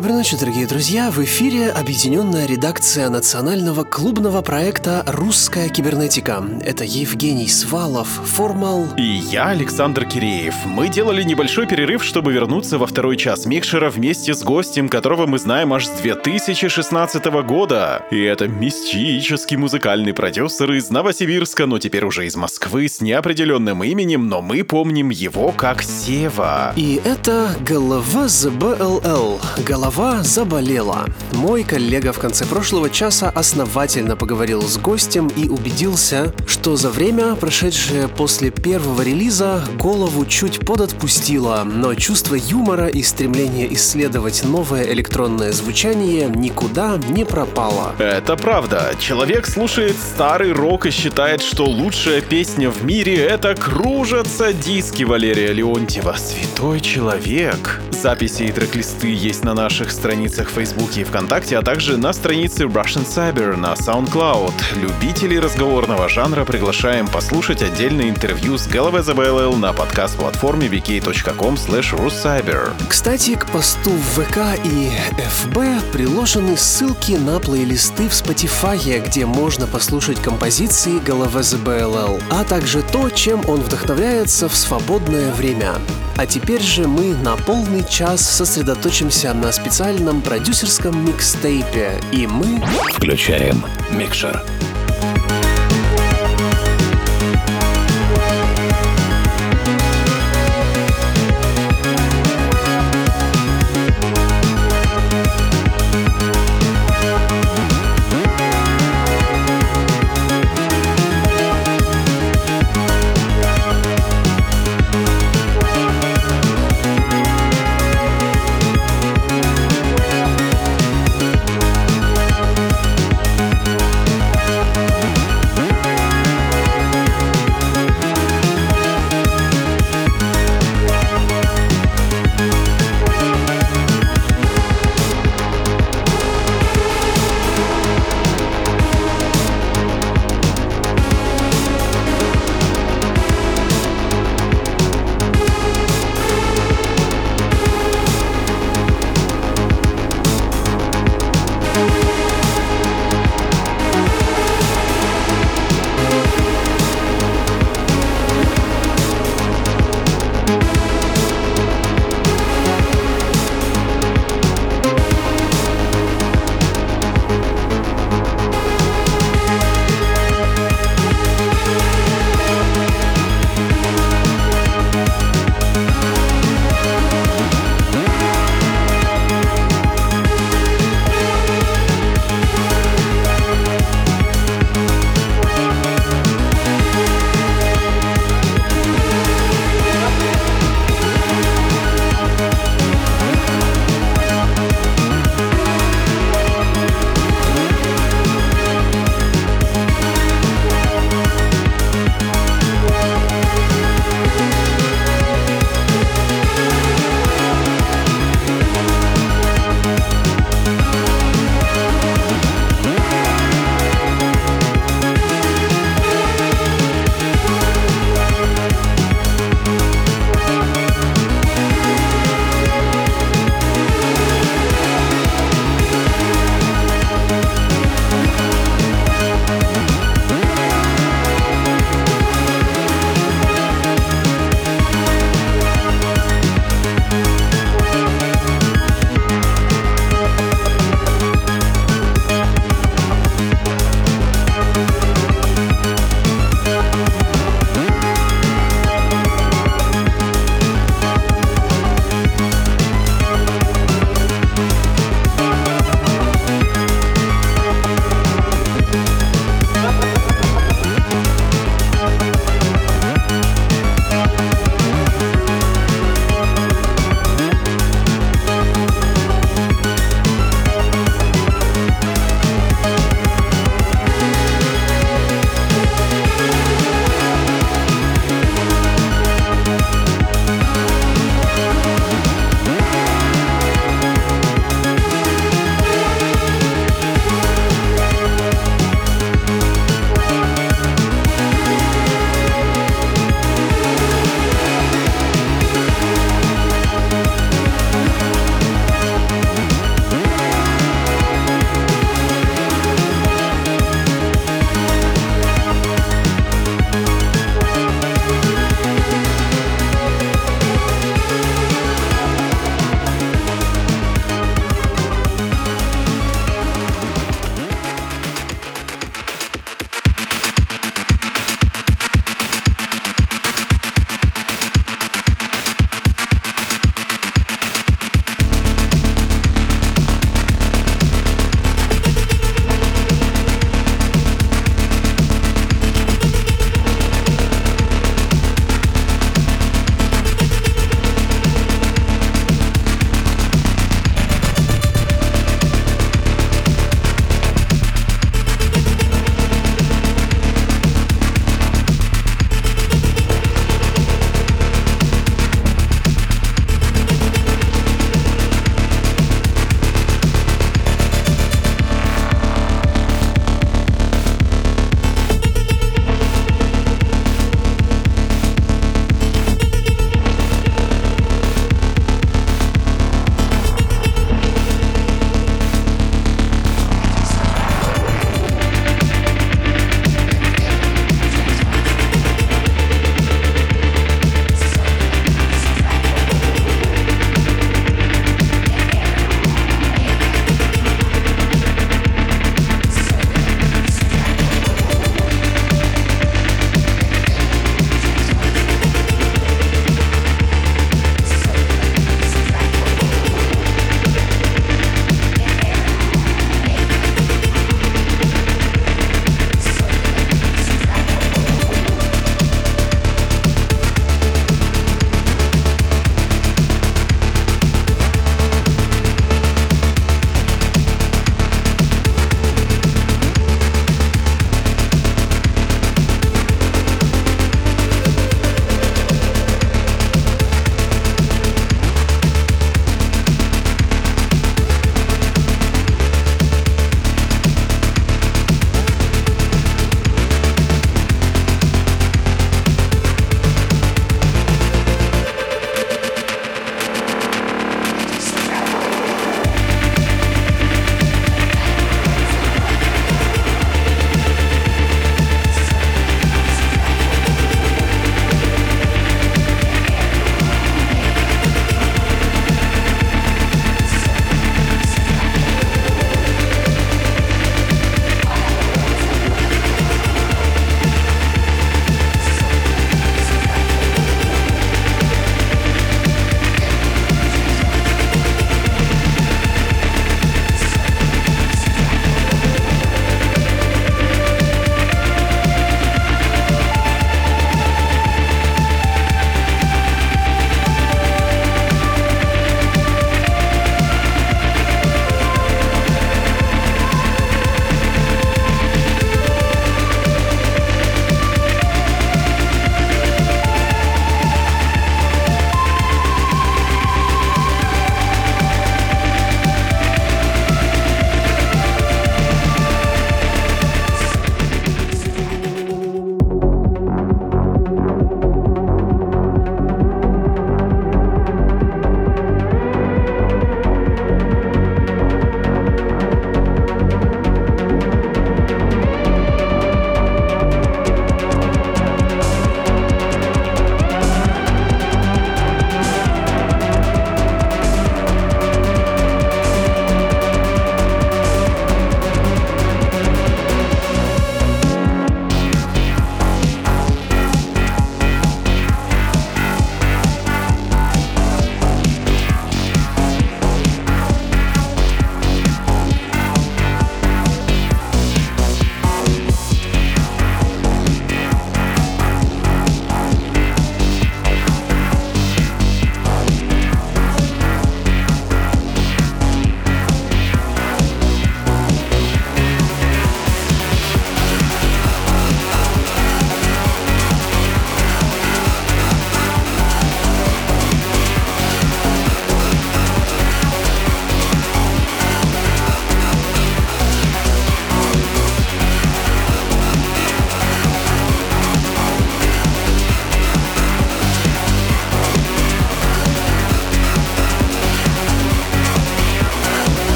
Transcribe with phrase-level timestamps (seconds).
[0.00, 1.10] Доброй ночи, дорогие друзья!
[1.10, 6.42] В эфире объединенная редакция национального клубного проекта «Русская кибернетика».
[6.62, 8.86] Это Евгений Свалов, Формал...
[8.96, 10.54] И я, Александр Киреев.
[10.64, 15.38] Мы делали небольшой перерыв, чтобы вернуться во второй час микшера вместе с гостем, которого мы
[15.38, 18.02] знаем аж с 2016 года.
[18.10, 24.28] И это мистический музыкальный продюсер из Новосибирска, но теперь уже из Москвы, с неопределенным именем,
[24.28, 26.72] но мы помним его как Сева.
[26.74, 29.40] И это голова ЗБЛЛ.
[29.66, 29.89] Голова
[30.22, 31.06] заболела.
[31.32, 37.34] Мой коллега в конце прошлого часа основательно поговорил с гостем и убедился, что за время,
[37.34, 45.52] прошедшее после первого релиза, голову чуть подотпустило, но чувство юмора и стремление исследовать новое электронное
[45.52, 47.94] звучание никуда не пропало.
[47.98, 48.94] Это правда.
[49.00, 55.52] Человек слушает старый рок и считает, что лучшая песня в мире— это «Кружатся диски» Валерия
[55.52, 56.16] Леонтьева.
[56.16, 57.80] Святой человек.
[57.90, 62.64] Записи и трек-листы есть на наших страницах в Фейсбуке и ВКонтакте, а также на странице
[62.64, 64.52] Russian Cyber на SoundCloud.
[64.76, 72.72] Любителей разговорного жанра приглашаем послушать отдельное интервью с Головой ЗБЛЛ на подкаст-платформе vk.com russcyber.
[72.90, 79.66] Кстати, к посту в ВК и ФБ приложены ссылки на плейлисты в Spotify, где можно
[79.66, 85.76] послушать композиции Головы ЗБЛЛ, а также то, чем он вдохновляется в свободное время.
[86.20, 92.60] А теперь же мы на полный час сосредоточимся на специальном продюсерском микстейпе, и мы...
[92.92, 94.42] Включаем микшер.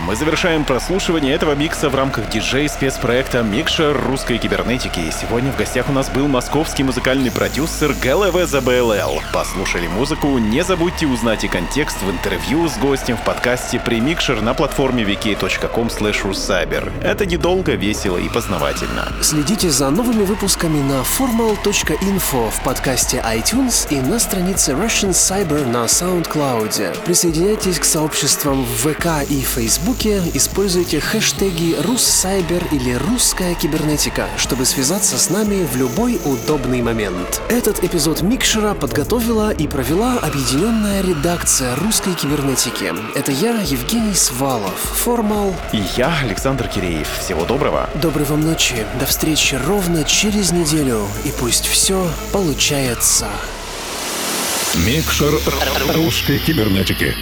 [0.00, 5.12] Мы завершаем прослушивание этого микса в рамках диджей-спецпроекта «Микшер русской кибернетики».
[5.20, 9.22] Сегодня в гостях у нас был московский музыкальный продюсер ГЛВ ЗБЛЛ.
[9.32, 14.54] Послушали музыку, не забудьте узнать и контекст в интервью с гостем в подкасте «Премикшер» на
[14.54, 15.04] платформе
[16.22, 16.92] russcyber.
[17.02, 19.12] Это недолго, весело и познавательно.
[19.22, 25.84] Следите за новыми выпусками на formal.info в подкасте iTunes и на странице Russian Cyber на
[25.84, 27.04] SoundCloud.
[27.04, 29.42] Присоединяйтесь к сообществам в ВК и
[29.84, 37.42] Фейсбуке, используйте хэштеги «Руссайбер» или «Русская кибернетика», чтобы связаться с нами в любой удобный момент.
[37.50, 42.94] Этот эпизод Микшера подготовила и провела объединенная редакция русской кибернетики.
[43.14, 45.54] Это я, Евгений Свалов, Формал.
[45.72, 47.08] И я, Александр Киреев.
[47.18, 47.90] Всего доброго.
[48.00, 48.86] Доброй вам ночи.
[48.98, 51.06] До встречи ровно через неделю.
[51.24, 53.28] И пусть все получается.
[54.76, 55.34] Микшер
[55.94, 57.14] русской кибернетики.